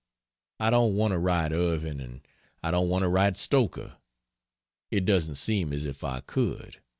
I 0.59 0.71
don't 0.71 0.95
want 0.95 1.11
to 1.11 1.19
write 1.19 1.51
Irving 1.51 2.01
and 2.01 2.21
I 2.63 2.71
don't 2.71 2.89
want 2.89 3.03
to 3.03 3.07
write 3.07 3.37
Stoker. 3.37 3.97
It 4.89 5.05
doesn't 5.05 5.35
seem 5.35 5.71
as 5.71 5.85
if 5.85 6.03
I 6.03 6.21
could. 6.21 6.81